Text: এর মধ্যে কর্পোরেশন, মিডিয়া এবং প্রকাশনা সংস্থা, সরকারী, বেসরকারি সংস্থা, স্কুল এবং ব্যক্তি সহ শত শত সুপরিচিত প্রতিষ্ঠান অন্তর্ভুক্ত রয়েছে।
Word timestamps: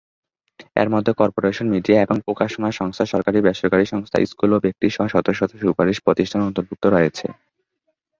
এর 0.75 0.87
মধ্যে 0.89 1.11
কর্পোরেশন, 1.13 1.67
মিডিয়া 1.73 1.99
এবং 2.01 2.17
প্রকাশনা 2.19 2.69
সংস্থা, 2.71 3.05
সরকারী, 3.05 3.37
বেসরকারি 3.41 3.85
সংস্থা, 3.85 4.17
স্কুল 4.25 4.51
এবং 4.51 4.63
ব্যক্তি 4.65 4.87
সহ 4.89 5.05
শত 5.13 5.27
শত 5.31 5.51
সুপরিচিত 5.61 6.01
প্রতিষ্ঠান 6.05 6.41
অন্তর্ভুক্ত 6.43 6.83
রয়েছে। 6.87 7.25